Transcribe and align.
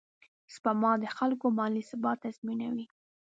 سپما 0.53 0.91
د 1.01 1.05
خلکو 1.17 1.45
مالي 1.57 1.83
ثبات 1.89 2.17
تضمینوي. 2.25 2.85